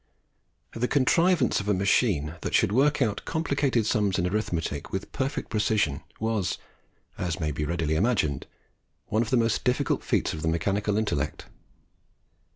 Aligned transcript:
The 0.73 0.87
contrivance 0.87 1.59
of 1.59 1.69
a 1.69 1.75
machine 1.75 2.33
that 2.41 2.55
should 2.55 2.71
work 2.71 3.03
out 3.03 3.23
complicated 3.23 3.85
sums 3.85 4.17
in 4.17 4.25
arithmetic 4.25 4.91
with 4.91 5.11
perfect 5.11 5.51
precision, 5.51 6.01
was, 6.19 6.57
as 7.19 7.39
may 7.39 7.51
readily 7.51 7.93
be 7.93 7.97
imagined, 7.97 8.47
one 9.09 9.21
of 9.21 9.29
the 9.29 9.37
most 9.37 9.63
difficult 9.63 10.03
feats 10.03 10.33
of 10.33 10.41
the 10.41 10.47
mechanical 10.47 10.97
intellect. 10.97 11.45